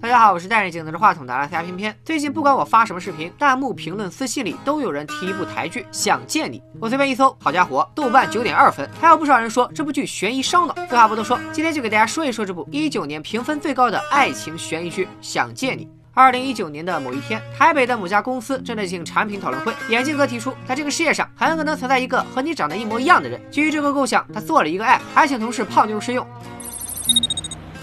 [0.00, 1.92] 大家好，我是戴着镜子着话筒的阿拉斯加偏偏。
[2.04, 6.60] 最近不管我发什么视频，弹幕、评论、私信里都有人提一部台剧《想见你》。
[6.80, 10.74] 我随便一搜，好家伙，豆瓣九点二分，还有不少人说这部剧悬疑烧脑。
[10.88, 15.84] 废话不多说，今天就给大家说一说这部一九年评分最高的爱情悬疑剧《想见你》。
[16.14, 23.40] 二零一九年的某一天，台北的某家公司正在进行产品讨论会，眼镜哥提出，在这个世界上很可能存在一个和你长得一模一样的人。
[23.50, 26.24] 基于这个构想，他做了一个 app，还请同事泡妞试用。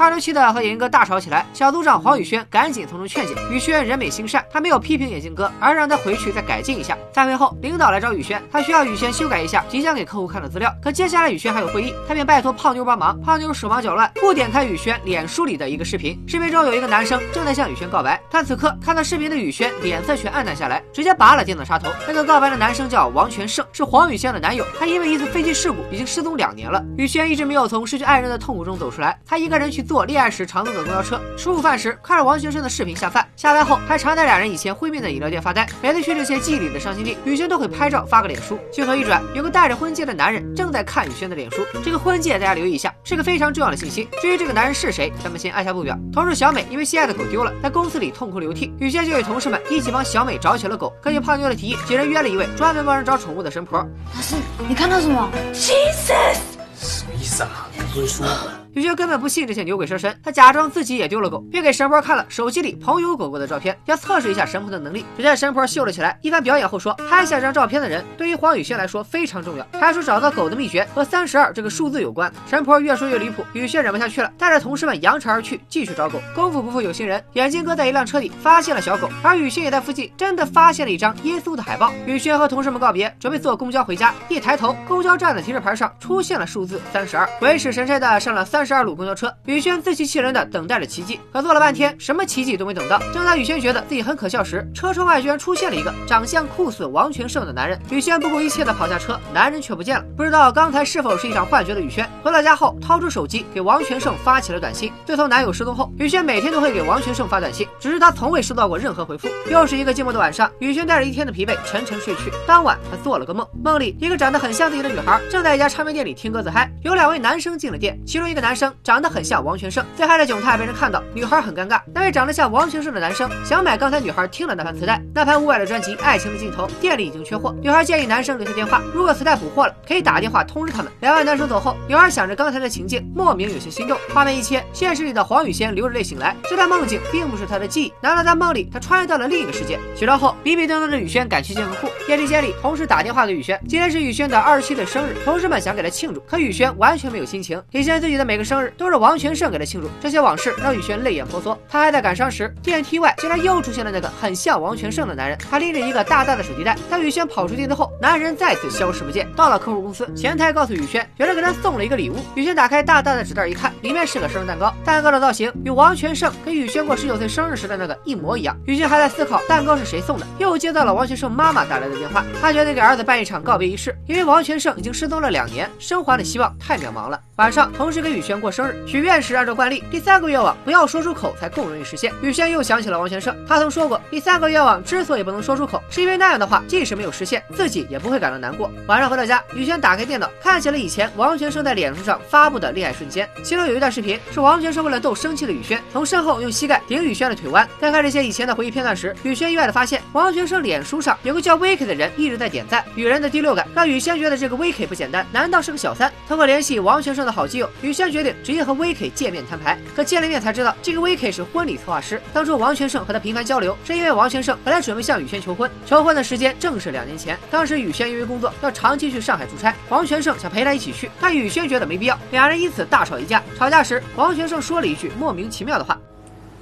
[0.01, 3.35] 二六七的和眼镜哥大吵起来，小组长黄宇轩赶紧从中劝解。
[3.51, 6.97] 宇轩人美心善，他没有批评眼镜哥，而让他回去再改进一下。
[7.13, 10.73] 散会后，领导来找宇轩，他需要宇轩修改一下即将给客户看的资料。
[10.81, 13.21] 可接下来宇轩还有会议，他便拜托胖妞帮忙。
[13.21, 16.19] 胖妞手忙脚乱，不点开宇轩脸书里的一个视频。
[16.27, 21.91] 视频中有一个男生正在向宇轩告白，但此刻看到视频的宇轩脸色却暗淡下来，直接拔了电脑插头。
[22.07, 24.65] 那个告白的男生叫王全胜，是黄宇轩的男友。
[24.79, 26.83] 他因为一次飞机事故已经失踪两年了。
[26.97, 30.61] 宇轩一直没有从失去爱人的痛苦中走出来，他一个人去做恋爱时常。
[30.63, 33.27] 坐的公交车吃午饭时，看着王学生的视频下饭。
[33.35, 35.67] 下班后还常在俩人以前会面的饮料店发呆。
[35.81, 38.57] 每次去这些记忆里的伤心地，雨轩都会拍照发个脸书。
[38.71, 41.65] 镜头一转，有个戴着婚戒的男人正在看雨轩的脸书。
[41.83, 44.07] 这个婚戒大家留意一下，是个非常重要的信息。
[44.21, 45.97] 至于这个男人是谁，咱们先按下不表。
[46.13, 48.73] 同事小美因为心爱的狗丢了，在公司里痛哭流涕。
[48.79, 50.93] 雨轩就与同事们一起帮小美找起了狗。
[51.01, 53.79] 根据胖妞的提议，几人约了一位专门帮人找宠物的神婆。
[54.15, 54.35] 老师，
[54.69, 56.37] 你看到什么？Jesus，
[56.79, 57.67] 什么意思啊？
[57.75, 58.25] 你不会说。
[58.73, 65.05] 雨轩根本不信这些牛鬼蛇神，他假装自己也丢了狗，并给神婆看了手机里朋友狗狗的照片，要测试一下神婆的能力。
[65.17, 72.31] 只见神婆秀了起来，一番表演后说：“拍下这张照片的人对于黄雨轩来说非常重要。”还说找到狗的秘诀和三十二这个数字有关。
[72.49, 76.21] 神婆越说越离谱，雨轩忍不下去了，带着同事们扬长而去，继续找狗。
[76.33, 81.91] 功夫不负有心人，眼镜哥在一辆车里发现了小狗，而雨轩也在附近真的发现了一张耶稣的海报。
[82.05, 89.33] 雨轩和同事们告别，准备坐公交回家，一抬头，公交站的提示牌上出现了数字三十二，鬼使神差的上了三三十二路公交车。
[89.45, 92.99] 宇轩自欺欺人的等待着奇迹，可坐了半天，什么奇迹都没等到。
[93.11, 97.81] 正当宇轩觉得自己很可笑时，车窗外居然出现了一个长相酷似王全胜的男人。
[97.89, 100.05] 宇轩不顾一切的跑下车，男人却不见了。
[100.15, 104.93] 不知道刚才是否是一场幻觉的宇轩，回到家后掏出手机给王全胜发起了短信。
[105.07, 109.27] 自从男友失踪后，宇轩每天都会给王全胜发短信，只是他从未收到过任何回复。
[109.49, 112.31] 又是一个寂寞的晚上，宇轩带着一天的疲惫沉沉睡去。
[112.45, 119.41] 当晚他做了个梦，梦里一个长得很像自己的女孩正在一家唱片店里听歌自嗨，有两位男生进了店，其中一个男男生长得很像。
[119.41, 121.79] 王全胜最嗨的窘态被人看到，女孩很尴尬。
[121.95, 127.55] 那位长得像王全胜的男生想买刚才女孩听的那盘磁带，那盘五百的专辑《爱情的尽头》，店里已经缺货。
[127.61, 130.91] 女孩建议男生留下电话，如果磁带补货了，可以打电话通知他们。
[130.99, 133.97] 两位男生走后，女孩想着刚才的情境，莫名有些心动。
[134.13, 139.79] 画面一切，现实里的黄雨仙流着泪醒来，这段梦境并不是他的记忆，难道在梦里他穿越到了另一个世界？
[139.95, 147.61] 起床后，比比登登的雨轩赶去见客户，电梯间里，同事打电话给雨轩，今天是雨轩的二十七岁生日，同事们想给他庆祝，可雨轩完全没有心情。
[147.71, 149.89] 体现自己的每生日都是王全胜给他庆祝。
[150.01, 151.57] 这些往事让雨轩泪眼婆娑。
[151.69, 155.37] 他还在感伤时，电梯外竟然又出现了那个很像王全胜的男人。
[155.49, 156.77] 他拎着一个大大的手提袋。
[156.89, 159.27] 当雨轩跑出电梯后，男人再次消失不见。
[159.35, 162.15] 到了客户公司，前台告诉雨轩，有人给他送了一个礼物。
[162.35, 164.73] 雨轩打开大大的纸袋一看，里面是个生日蛋糕。
[164.83, 168.55] 蛋糕的造型与王全胜给雨轩过十九岁生日时的那个一模一样。
[168.65, 172.23] 雨轩还在思考蛋糕是谁送的，又接到了王全胜妈妈打来的电话。
[172.41, 177.19] 他决定给儿子办一场告别仪式，因为王全胜已经失踪了两年，生还的希望太渺茫了。
[177.37, 180.55] 晚上，同事给雨轩过生日，许愿时按照惯例，第三个愿望。
[180.63, 182.11] 不要说出口才更容易实现。
[182.21, 188.71] 雨轩又想起了王全胜，他曾说过，第三个愿望之所以不能说出口，是因为那样的话，即使没有实现，自己也不会感到难过。
[188.87, 197.67] 晚上回到家，雨轩打开电脑，看起了以前王全胜在脸书上发布的恋爱瞬间，其中有一段视频是王全胜为了逗生气的雨轩，从身后用膝盖顶雨轩的腿弯。
[197.79, 202.83] 在看这些以前的回忆片段时，雨轩意外的发现，王全胜脸书上有个叫 v i k 的人一直在点赞。
[202.95, 206.11] 女人的第六感让雨轩觉得这个 v i k 不简单，难道是个小三？
[206.27, 209.77] 通过联系王全胜的好基友，雨轩决决定直接和 VK 见面摊牌。
[209.93, 211.01] 可见了面才知道，这个。
[211.01, 217.35] V.K 是婚礼策划师，当初王全胜和他频繁交流，是因为王全胜本来准备向雨轩求婚，求婚的时间正是两年前。
[217.49, 223.41] 当时雨轩因为工作要长期去上海出差，王全胜想陪他一起去，但雨轩觉得没必要，两人因此大吵一架。
[223.57, 225.99] 吵架时，王全胜说了一句莫名其妙的话：“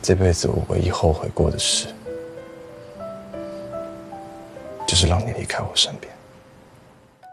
[0.01, 1.88] 这辈子我唯一后悔过的事，
[4.88, 6.10] 就是让你离开我身边。”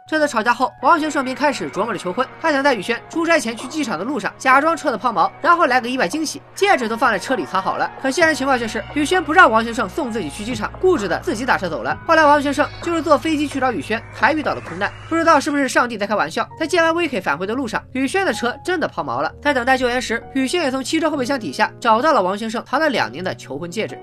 [0.06, 2.24] 这次吵架后，王全胜便开始琢磨着求婚。
[2.40, 6.40] 他想在雨轩出差前去机场的路上假装车子抛锚，然后来个意外惊喜。
[6.54, 7.90] 戒指都放在车里藏好了。
[8.00, 11.98] 可现实情况却是，雨轩不让王全胜送自己去机场，固执的自己打车走了。
[12.06, 14.88] 后来王全胜就是坐飞机去找雨轩，还遇到了空难。
[15.08, 19.32] 不知道是不是上帝在开玩笑，在接完 VK 返回的路上，雨轩的车真的抛锚了。
[19.42, 23.98] 在等待救援时，雨轩也从汽车后备箱底下找到了王全胜藏了两年的求婚戒指。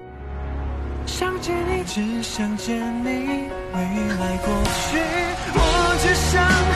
[1.05, 4.99] 想见你，只想见你，未来过去，
[5.53, 5.72] 我
[6.13, 6.72] 想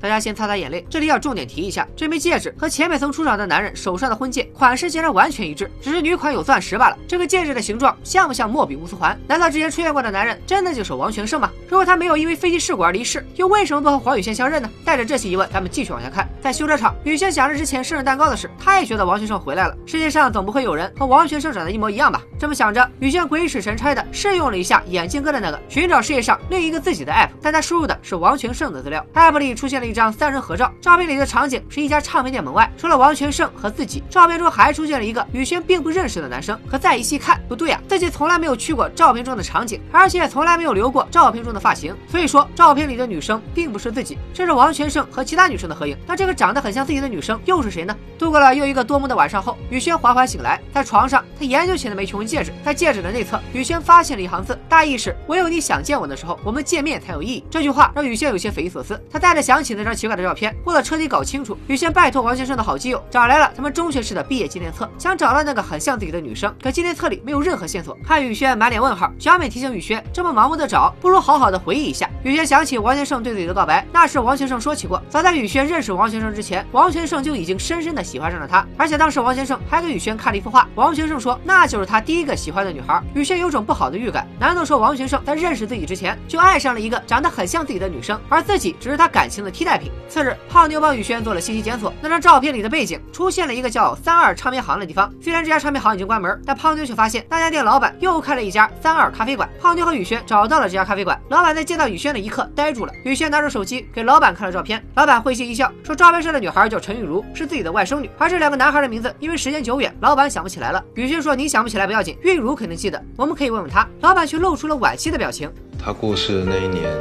[0.00, 0.86] 大家先擦擦眼泪。
[0.88, 6.98] 这里要重点提一下，这枚戒指和前面曾出场的男人手上的婚戒款式竟然完全一致，只是女款有钻石罢了。
[7.06, 9.18] 这个戒指的形状像不像莫比乌斯环？
[9.26, 11.50] 难道之前出现过的男人真的就是王全胜吗？
[11.68, 14.70] 如果他没有因为飞机事故而离世，又为什么不和黄雨萱相认呢？
[14.84, 16.28] 带着这些疑问，咱们继续往下看。
[16.40, 19.76] 在修车厂，雨萱想着之前生日蛋糕的事，她也觉得王全胜回来了。
[19.86, 22.22] 世界上总不会有人和王全胜长得一模一样吧？
[22.38, 29.04] 这么想着，雨萱鬼使神差的试用了一下眼镜哥的那个寻找世界上另一个自己的 app，但他输入的是王全胜的资料。
[29.14, 36.58] app 里出现了一张三人合照，照片里的场景是一家唱片店门外，除了王全胜和自己，照片中还出现了一个雨轩并不认识的男生。
[36.70, 45.96] 可再一细看，不对啊，自己从来没有去过照片中的场景，而且也从来没有留过照片中的发型，所以说照片里的女生并不是自己，这是王全胜和其他女生的合影。
[46.06, 47.96] 那这个长得很像自己的女生又是谁呢？
[48.18, 57.44] 度过了又一个多梦的晚上后，雨轩缓缓醒来，在床上，他研究起了枚求婚戒指，在戒指的内侧，雨轩发现了一行字，大意是：唯有你想见我的时候，我们见面才有意义。
[57.50, 59.00] 这句话让雨轩有些匪夷所思。
[59.10, 67.96] 他带着想起那张奇怪的照片，为了彻底搞清楚，雨轩拜托王先生的好基友找来了他们中学时的毕业纪念册，想找到那个很像自己的女生，可纪念册里没有任何线索。
[68.04, 72.10] 看雨轩满脸问号，小美提醒雨轩，这么盲目的找，不如好好的回忆一下。
[72.24, 83.00] 雨轩想起王先生对自己的告白，那是王先生说起过，早在雨轩认识王先生之前，王先生就已经深深的喜欢上了她，而且当时王先生还给雨轩看了一幅画，王先生说那就是他第一个喜欢的女孩。
[83.14, 89.90] 雨轩有种不好的预感，难道说王先生在认识自己之前就爱上了一个长得很像自己的女生，而自己只是他感情的替代品？
[90.08, 95.12] 次日，胖妞帮雨轩做了信息检索，那张照片里的背景出现了一个叫三二唱片行的地方。
[95.20, 99.48] 虽然这家唱片行已经关门，但胖妞却发现那家店老板又开了一家三二咖啡馆。
[99.60, 102.92] 胖妞和雨轩找到了这家咖啡馆，老板在见到雨轩的一刻呆住了。
[103.04, 110.82] 雨轩拿出手机给老板看了照片，老板会心一笑，说照片上的女孩叫陈玉茹，是自己的外甥女，而这两个男孩的名字因为时间久远，老板想不起来了。
[110.94, 113.86] 雨轩说你想不起来不要紧，玉茹肯定记得，我们可以问问她。
[114.00, 115.50] 老板却露出了惋惜的表情。
[115.82, 116.92] 他过世的那一年，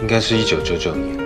[0.00, 1.16] 应该是一九九九年。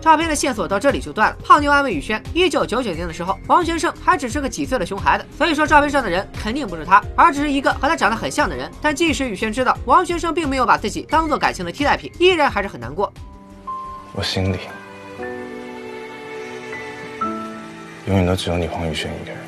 [0.00, 1.36] 照片的线索到这里就断了。
[1.44, 8.68] 胖妞安慰雨轩，一九九九年的时候，王全胜还只是个几岁的熊孩子，所以说照片上的人肯定不是他，而只是一个和他长得很像的人。
[8.80, 13.12] 但即使雨轩知道王全胜并没有把自己当做感情的替代品，依然还是很难过。
[14.12, 14.58] 我心里
[18.06, 19.38] 永远都只有你黄宇轩一个人。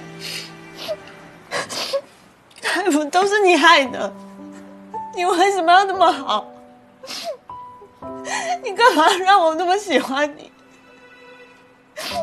[2.62, 4.12] 还 不都是你害的？
[5.16, 6.48] 你为什么要那么好？
[8.64, 10.50] 你干嘛让我那么喜欢你？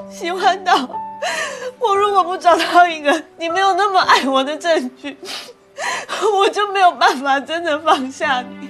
[0.09, 0.75] 喜欢到
[1.79, 5.17] 我如果不找到一个你没有那么爱我的证据，
[6.37, 8.69] 我就没有办法真的放下你。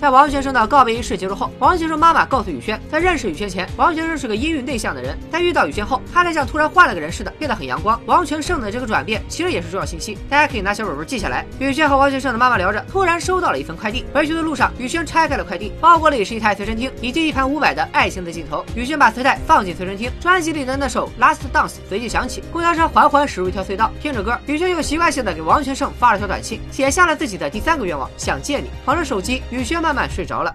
[0.00, 7.98] 在王先生的告别仪式结束后，王先生妈妈告诉雨萱，在认识雨萱前，王先生是个阴郁内向的人，但遇到雨萱后，他才像突然换了个人似的，变得很阳光。
[8.04, 11.46] 王全胜的这个转变其实也是重要信息，大家可以拿小本本记下来。
[11.58, 14.04] 雨萱和王先生的妈妈聊着，突然收到了一份快递。
[14.12, 18.58] 回去的路上，雨萱拆开了快递，包裹里是一台随身听以及一盘伍佰的《爱情的尽头》。
[18.74, 22.42] 雨萱把磁带放进随身听，专辑里的那首《Last Dance》随即响起。
[22.52, 28.70] 公交车缓缓驶入一条隧道，听着歌，雨萱又习惯性的给王全胜发了条短信，写下了自己的第三个愿望：想见你。
[28.84, 30.52] 捧着手机，雨萱慢慢睡着了。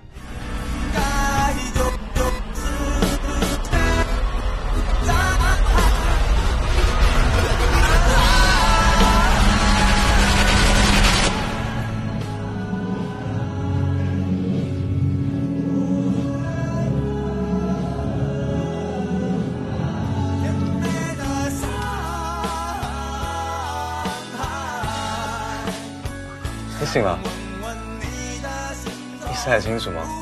[26.82, 27.41] 你醒了？
[29.44, 30.21] 猜清楚吗？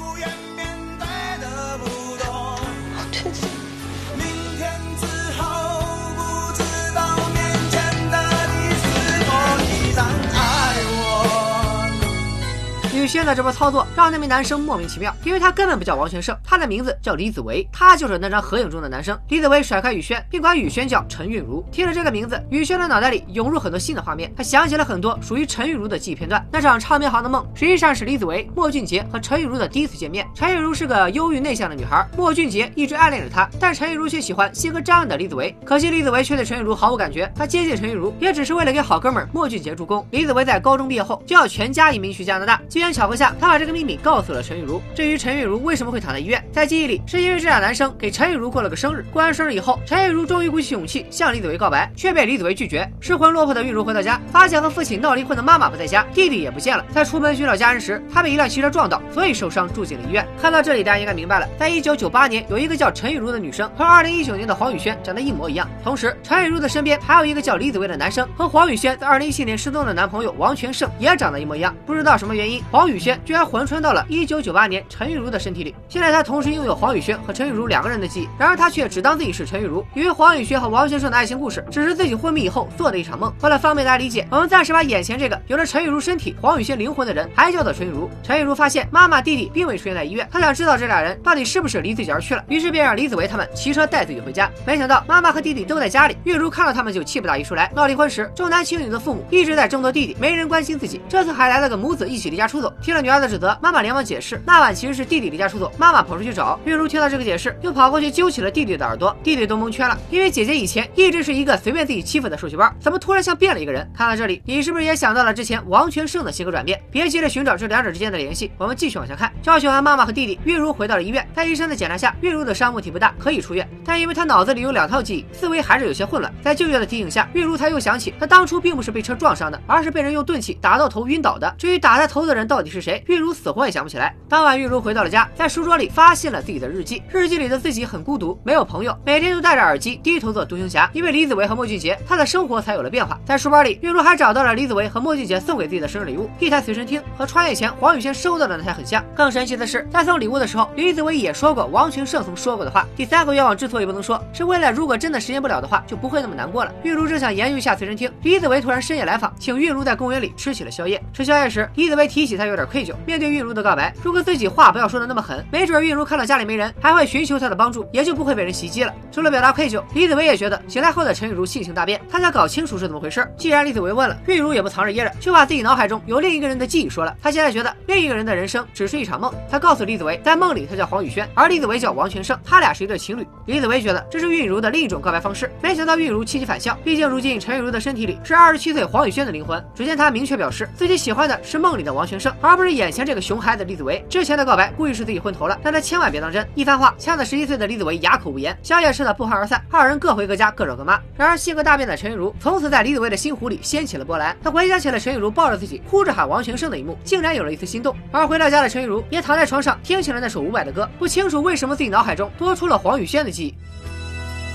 [12.99, 19.17] 雨轩的这波操作让那名男生莫名其妙，因为他根本不叫王全胜，他的名字叫李子维，他就是那张合影中的男生。
[19.29, 21.63] 李子维甩开雨轩，并管雨轩叫陈韵如。
[21.71, 26.45] 听着这个名字，雨轩的脑袋里涌入很多新的画面，他想起了很多属于陈韵如的记忆片段。
[26.51, 30.27] 那场唱片行的梦，实际上是李子维、莫俊杰和陈韵如的第一次见面。
[30.35, 35.55] 陈韵如是个忧郁内向的女孩，莫俊杰一直暗恋着她，但陈韵如却喜欢性格张扬的李子维。
[35.63, 40.05] 可惜李子维却对陈韵如毫无感觉，他接近陈韵如也只是为了给好哥们莫俊杰助攻。
[40.11, 44.81] 李子维在高中毕业后就要全家移民去加拿大，机巧合下，他把这个秘密告诉了陈玉茹。
[44.95, 49.05] 至于陈玉茹为什么会躺在医院，在记忆里是因为这俩男生给陈玉茹过了个生日。
[49.11, 52.89] 过完生日以后，陈玉茹终于鼓起勇气向李子维告白，却被李子维拒绝。
[52.99, 56.85] 失魂落魄的玉茹回到家，发现和父亲闹离婚的妈妈不在家，弟弟也不见了。
[56.91, 60.27] 在出门寻找家人时，他被一辆汽车撞到，所以受伤住进了医院。
[60.41, 65.69] 看到这里，大家应该明白了，在一九九八年，有一个叫陈玉茹的女生和二零一九年的黄宇轩长得一模一样。
[65.83, 71.75] 同时，陈韵如的身边还有一个叫李子维的男生，和黄宇轩在二零一七年失踪的男朋友王全胜也长得一模一样。
[71.85, 75.75] 不知道什么原因，黄黄宇轩居然魂穿到了1998年陈玉茹的身体里。
[75.89, 83.33] 现在他同时拥有黄宇轩和陈玉茹两个人的记忆，然而他却只当自己是陈玉茹，以为黄宇轩和王先生的爱情故事只是自己昏迷以后做的一场梦。
[83.41, 88.09] 为了方便大家理解，我们暂时把眼前这个有着陈玉茹身体、黄宇轩灵魂的人还叫做陈玉茹。
[88.23, 94.49] 陈玉茹发现妈妈、弟弟并未出现在医院，她想知道这俩人到底是不是离自己而去了，于是便让李子维他们骑车带自己回家。
[94.65, 97.69] 没想到妈妈和弟弟都在家里，玉茹看到他们就气不打一处来。
[97.75, 101.01] 闹离婚时，重男轻女的父母一直在争夺弟弟，没人关心自己。
[101.09, 102.68] 这次还来了个母子一起离家出走。
[102.81, 106.59] 听了女儿的指责，妈妈连忙解释，那晚其实是弟弟离家出走，妈妈跑出去找。
[106.65, 113.89] 月如听到这个解释，又跑过去揪起了弟弟的耳朵，弟弟都蒙圈了，因为姐姐以前一直是一个随便自己欺负的受气包，怎么突然像变了一个人？
[113.95, 116.81] 看到这里，你是不是也想到了之前王全胜的性格转变？
[116.91, 119.31] 别急着寻找这两者之间的联系，我们继续往下看。
[119.41, 123.67] 教训完妈妈和弟弟，月如回到了医院，在医生的检查下，月如的伤问题不大，可以出院。
[123.85, 126.33] 但因为她脑子里有两套记忆，思维还是有些混乱。
[126.41, 131.53] 在舅舅的提醒下，月如才又想起，她当初并不是被车撞伤的，而是被人用钝器打到头晕倒的。
[131.57, 134.13] 至于打她头的人到到底是谁，玉茹死活也想不起来。
[134.27, 137.01] 当晚，玉茹回到了家，在书桌里发现了自己的日记。
[137.09, 140.89] 日记里的自己很孤独，没有朋友，每天都戴着耳机低头做独行侠。
[140.91, 143.17] 因为李子维和莫俊杰，她的生活才有了变化。
[143.23, 149.01] 在书包里，玉茹还找到了李子维和莫俊杰送给自己的生日礼物——一台随身听，和穿越前黄雨轩收到的那台很像。
[149.15, 152.85] 更神奇的是，在送礼物的时候，李子维也说过王群胜曾说过的话。
[152.93, 156.73] 第三个愿望之所以不能说，是为了如果真的实现不了的话，就不会那么难过了。
[156.83, 161.01] 玉茹正想研究一下随身听，李子维突然深夜来访，请玉茹在公园里吃起了宵夜。
[161.13, 168.93] 吃宵夜时，李子维提起他有点愧疚，面对玉茹的告白，如果自己话不要说的那么狠，没准玉茹看到家里没人，还会寻求他的帮助，也就不会被人袭击了。
[169.11, 173.27] 除了表达愧疚，李子维也觉得醒来后的陈玉茹性情大变，他想搞清楚是怎么回事。
[173.37, 177.15] 既然李子维问了，玉茹也不藏着掖着，就把自己脑海中有另一个人的记忆说了。
[177.21, 179.33] 他现在觉得另一个人的人生只是一场梦。
[179.49, 183.27] 他告诉李子维，在梦里他叫黄宇轩，而李子维叫王全胜，他俩是一对情侣。
[183.45, 186.77] 李子维觉得这是玉茹的另一种告白方式，没想到玉茹气急反笑。
[186.83, 189.63] 毕竟如今陈玉茹的身体里是二十七岁黄宇轩的灵魂。
[189.75, 194.03] 只见他明确表示自己喜欢的是梦里的王全胜，而不是眼前这个熊孩子李子维。
[194.09, 196.47] 之前的告白故意是自己昏头了，但他千万别当真。
[196.55, 198.57] 一番话呛得十一岁的李子维哑口无言。
[198.63, 200.99] 宵夜吃的不欢而散，二人各回各家，各找各妈。
[201.15, 204.35] 然而性格大变的陈玉茹从此在李子维的心湖里掀起了波澜。
[204.43, 207.95] 他回想起了陈玉茹抱着自己哭着喊王全胜的一幕，竟然有了一丝心动。
[208.11, 213.55] 而回到家的陈玉茹也躺在床上听起了那首伍佰的歌，不清楚为什么自己脑海中多出了黄宇轩的记忆。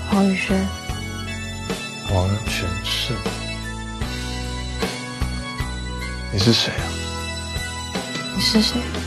[0.09, 0.57] 黄宇轩，
[2.13, 3.15] 王全胜，
[6.31, 6.94] 你是谁啊？
[8.35, 9.04] 你是谁？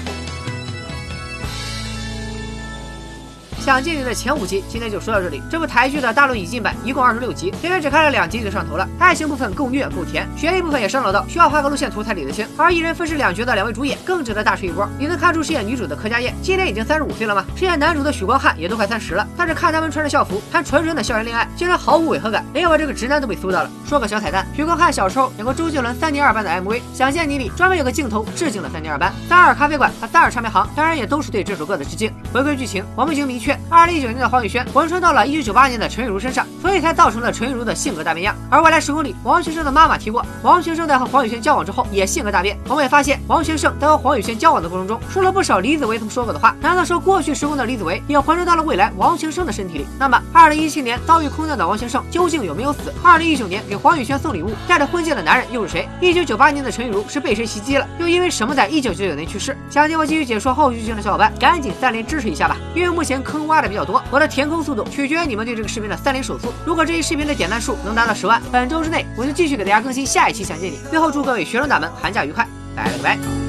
[3.68, 5.42] 想见你的前五集，今天就说到这里。
[5.50, 8.88] 这部台剧的大陆引进版一共二十六集，偏偏只看了两集就上头了。
[8.98, 12.46] 爱情部分够虐够甜，悬疑部分也烧脑到需要画个路线图才理得清。
[12.56, 14.88] 而一人分饰两角的两位主演更值得大吹一波。
[14.98, 17.44] 你能看出饰演女主的柯佳嬿今年已经三十五岁了吗？
[17.56, 19.28] 饰演男主的许光汉也都快三十了。
[19.36, 23.70] 但是看他们穿着校服谈纯纯的校园恋爱，竟然毫无违和感，连我这个直男都被搜到了。
[23.86, 29.12] 说个小彩蛋，许光汉小时候演过周杰伦三年二班的 MV《想见你》里，专门有个镜头致敬了三年二班。
[29.28, 32.10] 三二咖啡馆和三二唱片行，当然也都是对这首歌的致敬。
[32.32, 38.36] 回归剧情，我们已经明确，二零一九年的黄宇轩魂穿到了一九九八年的陈玉茹身上，所以才造成了陈玉茹的性格大变样。
[38.50, 42.58] 而未来时空里，王学胜的妈妈提过，王学胜在和黄宇轩交往之后也性格大变。
[42.68, 46.54] 我们也发现，王学胜在和黄宇轩交往的过程中，说了不少李子维曾说过的话。
[46.60, 49.86] 难道说过去时空的李子维也魂穿到了未来王学胜的身体里？
[49.98, 52.92] 那么，二零一七年遭遇空难的王学胜究竟有没有死？
[53.02, 55.88] 二零一九年给黄宇轩送礼物、带着婚戒的男人又是谁？
[56.00, 57.88] 一九九八年的陈玉茹是被谁袭击了？
[57.98, 59.56] 又因为什么在一九九九年去世？
[59.70, 62.56] 想听我继续解说后续剧情的小伙伴，赶紧三连支支持一下吧！
[62.74, 66.52] 因为目前坑挖的比较多，我的填坑速度取决于你们对这个视频的三连手速。
[66.66, 70.76] 如果这一视频的点赞数能达到十万，本周之内我就继续给大家更新下一期《想见你》。
[70.90, 72.44] 最后祝各位学生党们寒假愉快，
[72.74, 73.47] 拜了个拜。